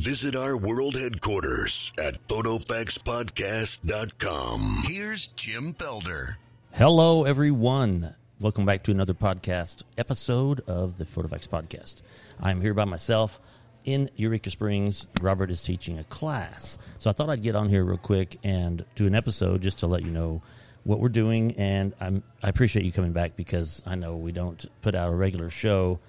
Visit 0.00 0.34
our 0.34 0.56
world 0.56 0.96
headquarters 0.96 1.92
at 1.98 2.26
PhotoFaxPodcast.com. 2.26 4.84
Here's 4.86 5.26
Jim 5.26 5.74
Felder. 5.74 6.36
Hello, 6.72 7.24
everyone. 7.24 8.14
Welcome 8.40 8.64
back 8.64 8.82
to 8.84 8.92
another 8.92 9.12
podcast 9.12 9.82
episode 9.98 10.60
of 10.60 10.96
the 10.96 11.04
Photofax 11.04 11.46
Podcast. 11.46 12.00
I'm 12.40 12.62
here 12.62 12.72
by 12.72 12.86
myself 12.86 13.40
in 13.84 14.08
Eureka 14.16 14.48
Springs. 14.48 15.06
Robert 15.20 15.50
is 15.50 15.62
teaching 15.62 15.98
a 15.98 16.04
class. 16.04 16.78
So 16.96 17.10
I 17.10 17.12
thought 17.12 17.28
I'd 17.28 17.42
get 17.42 17.54
on 17.54 17.68
here 17.68 17.84
real 17.84 17.98
quick 17.98 18.38
and 18.42 18.82
do 18.94 19.06
an 19.06 19.14
episode 19.14 19.60
just 19.60 19.80
to 19.80 19.86
let 19.86 20.02
you 20.02 20.10
know 20.10 20.40
what 20.84 21.00
we're 21.00 21.10
doing. 21.10 21.52
And 21.58 21.92
I'm, 22.00 22.22
I 22.42 22.48
appreciate 22.48 22.86
you 22.86 22.92
coming 22.92 23.12
back 23.12 23.36
because 23.36 23.82
I 23.84 23.96
know 23.96 24.16
we 24.16 24.32
don't 24.32 24.64
put 24.80 24.94
out 24.94 25.12
a 25.12 25.14
regular 25.14 25.50
show 25.50 26.00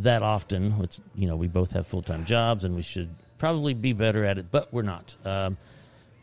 that 0.00 0.22
often. 0.22 0.74
It's, 0.82 1.00
you 1.14 1.26
know, 1.26 1.36
we 1.36 1.48
both 1.48 1.72
have 1.72 1.86
full 1.86 2.02
time 2.02 2.24
jobs 2.24 2.64
and 2.64 2.74
we 2.74 2.82
should 2.82 3.08
probably 3.38 3.74
be 3.74 3.92
better 3.92 4.24
at 4.24 4.38
it, 4.38 4.50
but 4.50 4.72
we're 4.72 4.82
not. 4.82 5.16
Um, 5.24 5.56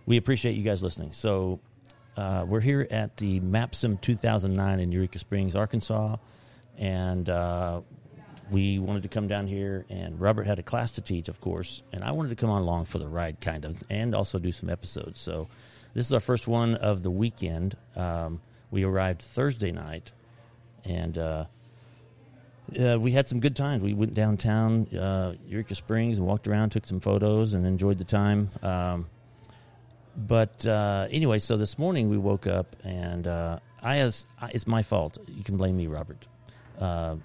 we 0.05 0.17
appreciate 0.17 0.53
you 0.53 0.63
guys 0.63 0.83
listening. 0.83 1.13
So 1.13 1.59
uh, 2.17 2.45
we're 2.47 2.59
here 2.59 2.87
at 2.91 3.17
the 3.17 3.39
MAPSYM 3.39 4.01
2009 4.01 4.79
in 4.79 4.91
Eureka 4.91 5.19
Springs, 5.19 5.55
Arkansas, 5.55 6.17
and 6.77 7.29
uh, 7.29 7.81
we 8.51 8.79
wanted 8.79 9.03
to 9.03 9.09
come 9.09 9.27
down 9.27 9.47
here. 9.47 9.85
And 9.89 10.19
Robert 10.19 10.45
had 10.45 10.59
a 10.59 10.63
class 10.63 10.91
to 10.91 11.01
teach, 11.01 11.29
of 11.29 11.39
course, 11.39 11.81
and 11.91 12.03
I 12.03 12.11
wanted 12.11 12.29
to 12.29 12.35
come 12.35 12.49
on 12.49 12.61
along 12.61 12.85
for 12.85 12.99
the 12.99 13.07
ride, 13.07 13.39
kind 13.39 13.65
of, 13.65 13.83
and 13.89 14.13
also 14.13 14.39
do 14.39 14.51
some 14.51 14.69
episodes. 14.69 15.19
So 15.19 15.47
this 15.93 16.05
is 16.05 16.13
our 16.13 16.19
first 16.19 16.47
one 16.47 16.75
of 16.75 17.03
the 17.03 17.11
weekend. 17.11 17.77
Um, 17.95 18.41
we 18.71 18.83
arrived 18.83 19.21
Thursday 19.21 19.71
night, 19.71 20.11
and 20.85 21.17
uh, 21.17 21.45
uh, 22.79 22.99
we 22.99 23.11
had 23.11 23.27
some 23.27 23.39
good 23.39 23.55
times. 23.55 23.83
We 23.83 23.93
went 23.93 24.13
downtown 24.13 24.87
uh, 24.95 25.33
Eureka 25.47 25.75
Springs 25.75 26.17
and 26.17 26.27
walked 26.27 26.47
around, 26.47 26.71
took 26.71 26.85
some 26.85 26.99
photos, 26.99 27.53
and 27.53 27.65
enjoyed 27.65 27.97
the 27.97 28.03
time. 28.03 28.49
Um, 28.61 29.07
but 30.15 30.65
uh, 30.65 31.07
anyway, 31.11 31.39
so 31.39 31.57
this 31.57 31.77
morning 31.77 32.09
we 32.09 32.17
woke 32.17 32.47
up 32.47 32.75
and 32.83 33.27
uh, 33.27 33.59
I 33.81 33.97
as 33.97 34.25
it's 34.51 34.67
my 34.67 34.83
fault. 34.83 35.17
You 35.27 35.43
can 35.43 35.57
blame 35.57 35.75
me, 35.75 35.87
Robert. 35.87 36.27
Uh, 36.79 37.15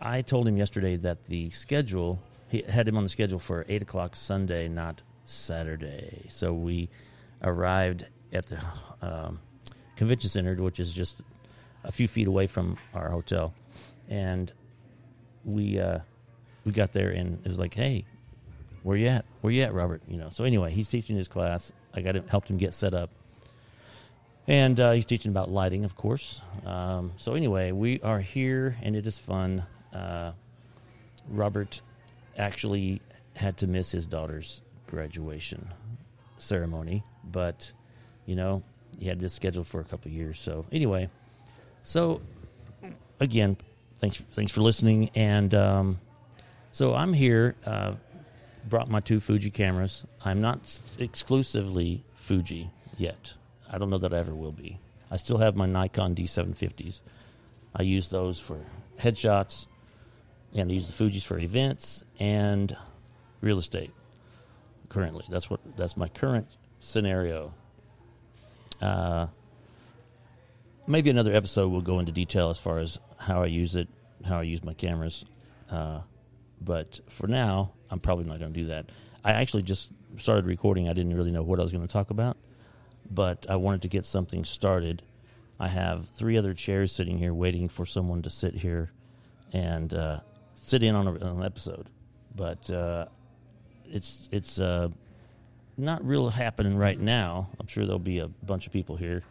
I 0.00 0.22
told 0.22 0.48
him 0.48 0.56
yesterday 0.56 0.96
that 0.96 1.26
the 1.26 1.50
schedule 1.50 2.18
he 2.48 2.62
had 2.62 2.88
him 2.88 2.96
on 2.96 3.04
the 3.04 3.10
schedule 3.10 3.38
for 3.38 3.64
eight 3.68 3.82
o'clock 3.82 4.16
Sunday, 4.16 4.68
not 4.68 5.02
Saturday. 5.24 6.24
So 6.28 6.52
we 6.52 6.88
arrived 7.42 8.06
at 8.32 8.46
the 8.46 8.58
um, 9.02 9.38
convention 9.96 10.28
center, 10.28 10.54
which 10.56 10.80
is 10.80 10.92
just 10.92 11.22
a 11.84 11.92
few 11.92 12.08
feet 12.08 12.26
away 12.26 12.46
from 12.48 12.76
our 12.92 13.08
hotel, 13.08 13.54
and 14.08 14.52
we 15.44 15.78
uh, 15.78 15.98
we 16.64 16.72
got 16.72 16.92
there 16.92 17.10
and 17.10 17.38
it 17.44 17.48
was 17.48 17.58
like, 17.58 17.74
hey, 17.74 18.04
where 18.82 18.96
you 18.96 19.08
at? 19.08 19.24
Where 19.40 19.52
you 19.52 19.62
at, 19.62 19.74
Robert? 19.74 20.02
You 20.08 20.16
know. 20.16 20.30
So 20.30 20.44
anyway, 20.44 20.72
he's 20.72 20.88
teaching 20.88 21.16
his 21.16 21.28
class. 21.28 21.72
I 21.94 22.00
got 22.00 22.16
him, 22.16 22.26
helped 22.28 22.48
him 22.48 22.56
get 22.56 22.72
set 22.72 22.94
up, 22.94 23.10
and 24.46 24.78
uh, 24.78 24.92
he's 24.92 25.06
teaching 25.06 25.30
about 25.30 25.50
lighting, 25.50 25.84
of 25.84 25.96
course. 25.96 26.40
Um, 26.64 27.12
so 27.16 27.34
anyway, 27.34 27.72
we 27.72 28.00
are 28.02 28.20
here, 28.20 28.76
and 28.82 28.94
it 28.94 29.06
is 29.06 29.18
fun. 29.18 29.64
Uh, 29.92 30.32
Robert 31.28 31.80
actually 32.38 33.00
had 33.34 33.56
to 33.58 33.66
miss 33.66 33.90
his 33.90 34.06
daughter's 34.06 34.62
graduation 34.86 35.68
ceremony, 36.38 37.02
but 37.32 37.72
you 38.26 38.34
know 38.34 38.62
he 38.98 39.06
had 39.06 39.20
this 39.20 39.32
scheduled 39.32 39.66
for 39.66 39.80
a 39.80 39.84
couple 39.84 40.10
years. 40.10 40.38
So 40.38 40.66
anyway, 40.72 41.08
so 41.82 42.20
again, 43.20 43.56
thanks 44.00 44.22
thanks 44.32 44.50
for 44.52 44.62
listening, 44.62 45.10
and 45.14 45.54
um, 45.54 46.00
so 46.72 46.94
I'm 46.94 47.12
here. 47.12 47.54
Uh, 47.64 47.94
brought 48.68 48.90
my 48.90 49.00
two 49.00 49.20
Fuji 49.20 49.50
cameras. 49.50 50.06
I'm 50.24 50.40
not 50.40 50.80
exclusively 50.98 52.04
Fuji 52.14 52.70
yet. 52.96 53.34
I 53.70 53.78
don't 53.78 53.90
know 53.90 53.98
that 53.98 54.12
I 54.12 54.18
ever 54.18 54.34
will 54.34 54.52
be. 54.52 54.78
I 55.10 55.16
still 55.16 55.38
have 55.38 55.56
my 55.56 55.66
Nikon 55.66 56.14
D750s. 56.14 57.00
I 57.74 57.82
use 57.82 58.08
those 58.08 58.40
for 58.40 58.58
headshots, 58.98 59.66
and 60.54 60.70
I 60.70 60.74
use 60.74 60.86
the 60.86 60.92
Fuji's 60.92 61.24
for 61.24 61.38
events 61.38 62.04
and 62.18 62.76
real 63.40 63.58
estate. 63.58 63.92
Currently, 64.88 65.24
that's 65.30 65.48
what 65.48 65.60
that's 65.76 65.96
my 65.96 66.08
current 66.08 66.48
scenario. 66.80 67.54
Uh, 68.80 69.28
maybe 70.90 71.08
another 71.08 71.32
episode 71.32 71.68
will 71.68 71.80
go 71.80 72.00
into 72.00 72.12
detail 72.12 72.50
as 72.50 72.58
far 72.58 72.78
as 72.78 72.98
how 73.16 73.42
I 73.42 73.46
use 73.46 73.76
it, 73.76 73.88
how 74.24 74.40
I 74.40 74.42
use 74.42 74.64
my 74.64 74.74
cameras. 74.74 75.24
Uh, 75.70 76.00
but 76.60 77.00
for 77.08 77.26
now, 77.26 77.72
I'm 77.90 78.00
probably 78.00 78.24
not 78.24 78.38
going 78.38 78.52
to 78.52 78.60
do 78.60 78.66
that. 78.66 78.86
I 79.24 79.32
actually 79.32 79.62
just 79.62 79.90
started 80.16 80.46
recording. 80.46 80.88
I 80.88 80.92
didn't 80.92 81.14
really 81.14 81.30
know 81.30 81.42
what 81.42 81.60
I 81.60 81.62
was 81.62 81.72
going 81.72 81.86
to 81.86 81.92
talk 81.92 82.10
about, 82.10 82.36
but 83.10 83.46
I 83.48 83.56
wanted 83.56 83.82
to 83.82 83.88
get 83.88 84.04
something 84.04 84.44
started. 84.44 85.02
I 85.58 85.68
have 85.68 86.08
three 86.08 86.36
other 86.36 86.54
chairs 86.54 86.92
sitting 86.92 87.18
here 87.18 87.34
waiting 87.34 87.68
for 87.68 87.86
someone 87.86 88.22
to 88.22 88.30
sit 88.30 88.54
here 88.54 88.90
and 89.52 89.92
uh, 89.94 90.20
sit 90.54 90.82
in 90.82 90.94
on, 90.94 91.06
a, 91.06 91.12
on, 91.12 91.38
an 91.38 91.44
episode. 91.44 91.88
But 92.34 92.70
uh, 92.70 93.06
it's 93.84 94.28
it's 94.32 94.58
uh, 94.58 94.88
not 95.76 96.04
real 96.04 96.30
happening 96.30 96.76
right 96.76 96.98
now. 96.98 97.50
I'm 97.58 97.66
sure 97.66 97.84
there'll 97.84 97.98
be 97.98 98.20
a 98.20 98.28
bunch 98.28 98.66
of 98.66 98.72
people 98.72 98.96
here 98.96 99.22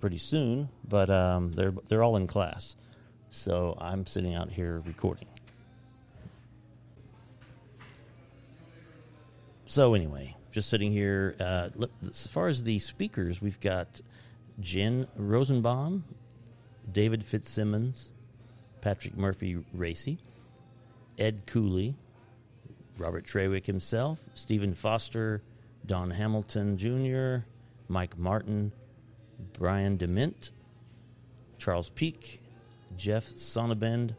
pretty 0.00 0.18
soon, 0.18 0.68
but 0.88 1.10
um, 1.10 1.52
they're 1.52 1.74
they're 1.88 2.02
all 2.02 2.16
in 2.16 2.26
class, 2.26 2.76
so 3.30 3.76
I'm 3.80 4.06
sitting 4.06 4.34
out 4.34 4.50
here 4.50 4.82
recording. 4.86 5.28
so 9.68 9.92
anyway, 9.94 10.34
just 10.50 10.70
sitting 10.70 10.90
here. 10.90 11.36
Uh, 11.38 11.68
as 12.08 12.26
far 12.26 12.48
as 12.48 12.64
the 12.64 12.78
speakers, 12.78 13.42
we've 13.42 13.60
got 13.60 14.00
Jen 14.60 15.06
Rosenbaum, 15.14 16.04
David 16.90 17.22
Fitzsimmons, 17.22 18.12
Patrick 18.80 19.16
Murphy 19.16 19.58
Racey, 19.74 20.18
Ed 21.18 21.46
Cooley, 21.46 21.94
Robert 22.96 23.24
Trawick 23.24 23.66
himself, 23.66 24.18
Stephen 24.32 24.74
Foster, 24.74 25.42
Don 25.86 26.10
Hamilton 26.10 26.76
Jr., 26.78 27.44
Mike 27.88 28.16
Martin, 28.18 28.72
Brian 29.52 29.96
Dement, 29.96 30.50
Charles 31.58 31.90
Peak, 31.90 32.40
Jeff 32.96 33.24
Sonnabend, 33.24 34.14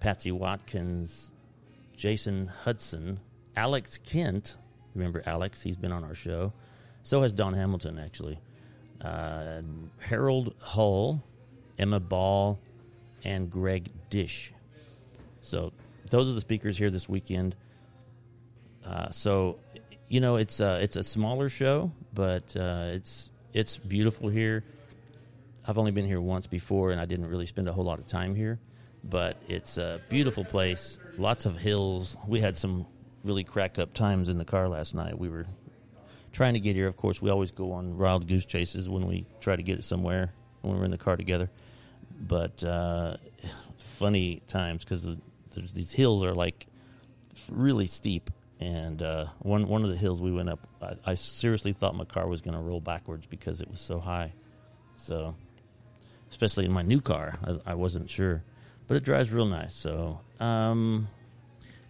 Patsy 0.00 0.32
Watkins, 0.32 1.32
Jason 1.96 2.46
Hudson, 2.46 3.18
Alex 3.56 3.98
Kent. 3.98 4.56
Remember 4.94 5.22
Alex? 5.26 5.62
He's 5.62 5.76
been 5.76 5.92
on 5.92 6.04
our 6.04 6.14
show. 6.14 6.52
So 7.02 7.22
has 7.22 7.32
Don 7.32 7.54
Hamilton, 7.54 7.98
actually. 7.98 8.38
Uh, 9.00 9.62
Harold 9.98 10.54
Hull, 10.60 11.22
Emma 11.78 12.00
Ball, 12.00 12.58
and 13.24 13.50
Greg 13.50 13.90
Dish. 14.10 14.52
So 15.40 15.72
those 16.10 16.28
are 16.30 16.32
the 16.32 16.40
speakers 16.40 16.76
here 16.78 16.90
this 16.90 17.08
weekend. 17.08 17.56
Uh, 18.84 19.10
so 19.10 19.58
you 20.08 20.20
know 20.20 20.36
it's 20.36 20.60
uh, 20.60 20.78
it's 20.80 20.96
a 20.96 21.02
smaller 21.02 21.48
show, 21.48 21.90
but 22.14 22.56
uh, 22.56 22.86
it's 22.92 23.30
it's 23.56 23.78
beautiful 23.78 24.28
here. 24.28 24.62
I've 25.66 25.78
only 25.78 25.90
been 25.90 26.04
here 26.04 26.20
once 26.20 26.46
before, 26.46 26.90
and 26.90 27.00
I 27.00 27.06
didn't 27.06 27.26
really 27.26 27.46
spend 27.46 27.68
a 27.68 27.72
whole 27.72 27.84
lot 27.84 27.98
of 27.98 28.06
time 28.06 28.34
here. 28.34 28.60
But 29.02 29.40
it's 29.48 29.78
a 29.78 29.98
beautiful 30.10 30.44
place, 30.44 30.98
lots 31.16 31.46
of 31.46 31.56
hills. 31.56 32.18
We 32.28 32.38
had 32.38 32.58
some 32.58 32.86
really 33.24 33.44
crack 33.44 33.78
up 33.78 33.94
times 33.94 34.28
in 34.28 34.36
the 34.36 34.44
car 34.44 34.68
last 34.68 34.94
night. 34.94 35.18
We 35.18 35.30
were 35.30 35.46
trying 36.32 36.52
to 36.52 36.60
get 36.60 36.76
here. 36.76 36.86
Of 36.86 36.98
course, 36.98 37.22
we 37.22 37.30
always 37.30 37.50
go 37.50 37.72
on 37.72 37.96
wild 37.96 38.28
goose 38.28 38.44
chases 38.44 38.90
when 38.90 39.06
we 39.06 39.24
try 39.40 39.56
to 39.56 39.62
get 39.62 39.78
it 39.78 39.86
somewhere 39.86 40.34
when 40.60 40.78
we're 40.78 40.84
in 40.84 40.90
the 40.90 40.98
car 40.98 41.16
together. 41.16 41.48
But 42.28 42.62
uh, 42.62 43.16
funny 43.78 44.42
times 44.48 44.84
because 44.84 45.08
these 45.72 45.92
hills 45.92 46.22
are 46.22 46.34
like 46.34 46.66
really 47.50 47.86
steep. 47.86 48.30
And 48.58 49.02
uh, 49.02 49.26
one 49.40 49.68
one 49.68 49.84
of 49.84 49.90
the 49.90 49.96
hills 49.96 50.20
we 50.20 50.32
went 50.32 50.48
up, 50.48 50.60
I, 50.80 50.94
I 51.04 51.14
seriously 51.14 51.72
thought 51.72 51.94
my 51.94 52.04
car 52.04 52.26
was 52.26 52.40
going 52.40 52.54
to 52.56 52.60
roll 52.62 52.80
backwards 52.80 53.26
because 53.26 53.60
it 53.60 53.70
was 53.70 53.80
so 53.80 53.98
high. 53.98 54.32
So, 54.96 55.34
especially 56.30 56.64
in 56.64 56.72
my 56.72 56.82
new 56.82 57.00
car, 57.02 57.38
I, 57.44 57.72
I 57.72 57.74
wasn't 57.74 58.08
sure, 58.08 58.42
but 58.86 58.96
it 58.96 59.04
drives 59.04 59.30
real 59.30 59.44
nice. 59.44 59.74
So, 59.74 60.20
um, 60.40 61.08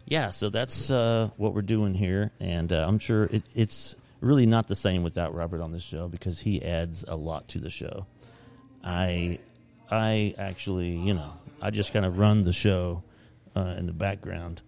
yeah, 0.07 0.31
so 0.31 0.51
that's 0.51 0.91
uh, 0.91 1.31
what 1.37 1.55
we're 1.55 1.63
doing 1.63 1.95
here, 1.95 2.33
and 2.41 2.73
uh, 2.73 2.85
I'm 2.87 2.99
sure 2.99 3.25
it, 3.25 3.45
it's 3.55 3.95
really 4.21 4.47
not 4.47 4.67
the 4.67 4.75
same 4.75 5.03
without 5.03 5.35
Robert 5.35 5.61
on 5.61 5.73
the 5.73 5.81
show 5.81 6.09
because 6.09 6.41
he 6.41 6.63
adds 6.65 7.05
a 7.07 7.17
lot 7.17 7.49
to 7.49 7.59
the 7.59 7.71
show. 7.71 8.07
I, 8.83 9.39
I 9.91 10.35
actually, 10.39 10.91
you 10.91 11.15
know, 11.15 11.33
I 11.63 11.71
just 11.71 11.93
kind 11.93 12.05
of 12.07 12.19
run 12.19 12.43
the 12.43 12.53
show 12.53 13.03
uh, 13.55 13.75
in 13.79 13.87
the 13.87 13.93
background, 13.93 14.63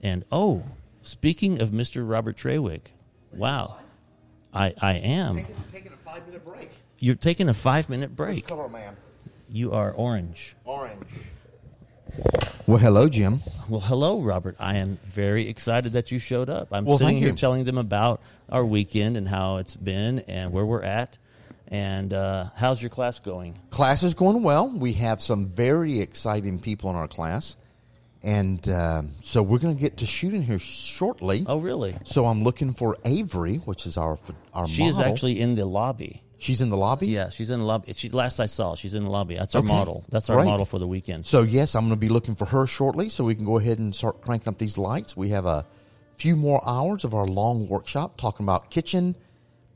and 0.00 0.24
oh, 0.32 0.64
speaking 1.02 1.60
of 1.60 1.70
Mr. 1.70 2.08
Robert 2.08 2.36
Trawick, 2.36 2.92
wow, 3.32 3.76
I 4.52 4.74
I 4.80 4.94
am 4.94 5.36
taking, 5.36 5.54
taking 5.72 5.92
a 5.92 5.96
five 5.96 6.26
minute 6.26 6.44
break. 6.44 6.70
You're 6.98 7.14
taking 7.14 7.48
a 7.48 7.54
five 7.54 7.88
minute 7.88 8.14
break. 8.14 8.46
Color 8.46 8.68
man, 8.68 8.96
You 9.48 9.72
are 9.72 9.90
orange. 9.92 10.54
orange. 10.64 11.06
Well, 12.66 12.78
hello, 12.78 13.08
Jim. 13.08 13.40
Well, 13.68 13.80
hello, 13.80 14.20
Robert. 14.20 14.56
I 14.58 14.76
am 14.76 14.98
very 15.04 15.48
excited 15.48 15.92
that 15.92 16.10
you 16.10 16.18
showed 16.18 16.50
up. 16.50 16.68
I'm 16.72 16.84
Well, 16.84 16.98
sitting 16.98 17.18
here 17.18 17.28
you. 17.28 17.34
telling 17.34 17.64
them 17.64 17.78
about 17.78 18.20
our 18.48 18.64
weekend 18.64 19.16
and 19.16 19.28
how 19.28 19.56
it's 19.58 19.76
been 19.76 20.20
and 20.20 20.52
where 20.52 20.66
we're 20.66 20.82
at. 20.82 21.16
And 21.68 22.12
uh, 22.12 22.46
how's 22.56 22.82
your 22.82 22.90
class 22.90 23.20
going? 23.20 23.56
Class 23.70 24.02
is 24.02 24.14
going 24.14 24.42
well. 24.42 24.68
We 24.68 24.94
have 24.94 25.22
some 25.22 25.46
very 25.46 26.00
exciting 26.00 26.58
people 26.58 26.90
in 26.90 26.96
our 26.96 27.06
class. 27.08 27.56
And 28.22 28.68
uh, 28.68 29.02
so 29.22 29.42
we're 29.42 29.58
going 29.58 29.74
to 29.74 29.80
get 29.80 29.96
to 29.98 30.06
shooting 30.06 30.42
here 30.42 30.58
shortly. 30.58 31.44
Oh, 31.46 31.58
really? 31.58 31.96
So 32.04 32.26
I'm 32.26 32.42
looking 32.42 32.72
for 32.72 32.98
Avery, 33.04 33.56
which 33.56 33.86
is 33.86 33.96
our 33.96 34.18
our 34.52 34.62
model. 34.62 34.66
She 34.66 34.84
is 34.84 34.98
actually 34.98 35.40
in 35.40 35.54
the 35.54 35.64
lobby. 35.64 36.22
she's 36.38 36.60
in 36.60 36.68
the 36.68 36.76
lobby. 36.76 37.06
Yeah, 37.08 37.30
she's 37.30 37.50
in 37.50 37.60
the 37.60 37.64
lobby. 37.64 37.92
She 37.94 38.10
last 38.10 38.38
I 38.40 38.46
saw, 38.46 38.74
she's 38.74 38.94
in 38.94 39.04
the 39.04 39.10
lobby. 39.10 39.36
That's 39.36 39.54
our 39.54 39.60
Okay. 39.60 39.68
model. 39.68 40.04
That's 40.10 40.28
our 40.28 40.36
Great. 40.36 40.46
model 40.46 40.66
for 40.66 40.78
the 40.78 40.86
weekend. 40.86 41.24
So 41.26 41.42
yes, 41.42 41.74
I'm 41.74 41.82
going 41.84 41.94
to 41.94 42.00
be 42.00 42.08
looking 42.10 42.34
for 42.34 42.44
her 42.46 42.66
shortly, 42.66 43.08
so 43.08 43.24
we 43.24 43.34
can 43.34 43.44
go 43.46 43.56
ahead 43.58 43.78
and 43.78 43.94
start 43.94 44.20
cranking 44.20 44.48
up 44.48 44.58
these 44.58 44.76
lights. 44.76 45.16
We 45.16 45.30
have 45.30 45.46
a 45.46 45.64
few 46.14 46.36
more 46.36 46.60
hours 46.66 47.04
of 47.04 47.14
our 47.14 47.26
long 47.26 47.68
workshop 47.68 48.18
talking 48.18 48.44
about 48.44 48.70
kitchen 48.70 49.14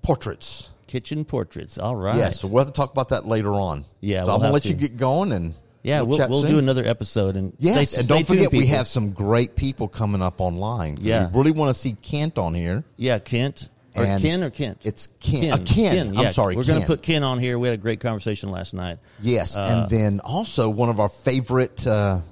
portraits. 0.03 0.71
Kitchen 0.87 1.25
portraits. 1.25 1.79
All 1.79 1.97
right. 1.97 2.17
Yes, 2.17 2.41
so 2.41 2.49
we'll 2.49 2.63
have 2.65 2.73
to 2.73 2.77
talk 2.77 2.93
about 2.93 3.09
that 3.09 3.27
later 3.27 3.53
on. 3.53 3.85
Yeah, 4.01 4.21
so 4.21 4.27
we'll 4.27 4.35
I'm 4.35 4.41
going 4.41 4.49
to 4.51 4.53
let 4.55 4.65
you 4.67 4.75
get 4.75 4.97
going 4.99 5.33
and 5.33 5.55
Yeah, 5.85 6.01
we'll 6.01 6.19
chat 6.19 6.31
we'll 6.31 6.43
do 6.43 6.59
another 6.59 6.85
episode 6.85 7.37
and 7.37 7.53
Yes, 7.59 7.91
stay, 7.91 8.01
and 8.01 8.09
don't 8.09 8.27
forget 8.27 8.51
tuned, 8.51 8.63
we 8.63 8.67
have 8.69 8.89
some 8.89 9.11
great 9.13 9.55
people 9.55 9.87
coming 9.87 10.23
up 10.23 10.41
online. 10.41 10.97
Yeah. 11.01 11.29
we 11.31 11.37
really 11.39 11.53
want 11.53 11.69
to 11.69 11.75
see 11.75 11.93
Kent 11.93 12.39
on 12.39 12.55
here. 12.55 12.85
yeah 12.97 13.19
Kent 13.19 13.69
or 13.95 14.03
And 14.03 14.21
Ken 14.23 14.43
or 14.43 14.49
Kent. 14.51 14.79
it's 14.83 15.09
Ken. 15.21 15.53
Uh, 15.53 15.59
Ken. 15.65 16.09
I'm 16.09 16.15
yeah. 16.15 16.31
sorry, 16.31 16.57
We're 16.57 16.65
going 16.65 16.81
to 16.81 16.87
put 16.87 17.03
Ken 17.03 17.23
on 17.23 17.39
here. 17.39 17.59
We 17.59 17.69
had 17.69 17.75
a 17.75 17.81
great 17.83 18.01
conversation 18.01 18.51
last 18.51 18.73
night. 18.75 18.99
Yes, 19.21 19.57
Uh, 19.59 19.83
and 19.85 19.91
then 19.91 20.21
also 20.21 20.69
one 20.71 20.89
of 20.89 20.99
our 20.99 21.09
favorite 21.11 21.87
uh, 21.87 22.23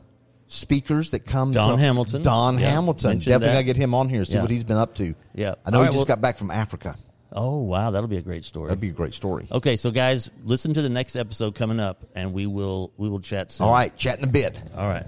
speakers 0.46 1.10
that 1.10 1.20
comes. 1.26 1.54
Don 1.54 1.78
Hamilton. 1.78 2.22
Don 2.22 2.58
Yeah, 2.58 2.70
Hamilton. 2.70 3.18
Definitely 3.18 3.48
got 3.48 3.58
to 3.58 3.64
get 3.64 3.76
him 3.76 3.94
on 3.94 4.08
here. 4.08 4.24
See 4.24 4.34
Yeah. 4.34 4.40
what 4.42 4.50
he's 4.50 4.64
been 4.64 4.76
up 4.78 4.94
to. 4.96 5.14
Yeah. 5.34 5.54
I 5.64 5.70
know 5.70 5.78
All 5.78 5.82
he 5.84 5.88
just 5.88 5.96
well- 5.98 6.04
got 6.06 6.20
back 6.20 6.36
from 6.38 6.50
Africa. 6.50 6.96
Oh 7.34 7.62
wow, 7.62 7.90
that'll 7.90 8.08
be 8.08 8.18
a 8.18 8.22
great 8.22 8.44
story. 8.44 8.68
That'd 8.68 8.80
be 8.80 8.90
a 8.90 8.92
great 8.92 9.14
story. 9.14 9.46
Okay, 9.50 9.76
so 9.76 9.90
guys, 9.90 10.30
listen 10.44 10.74
to 10.74 10.82
the 10.82 10.88
next 10.88 11.16
episode 11.16 11.54
coming 11.54 11.80
up, 11.80 12.04
and 12.14 12.32
we 12.32 12.46
will 12.46 12.92
we 12.96 13.08
will 13.08 13.20
chat 13.20 13.50
soon. 13.50 13.66
All 13.66 13.72
right, 13.72 13.94
chat 13.96 14.18
in 14.18 14.24
a 14.24 14.32
bit. 14.32 14.60
All 14.76 14.88
right. 14.88 15.06